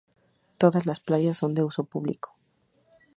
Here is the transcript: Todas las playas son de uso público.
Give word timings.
Todas 0.57 0.87
las 0.87 0.99
playas 0.99 1.37
son 1.37 1.53
de 1.53 1.61
uso 1.61 1.83
público. 1.83 2.35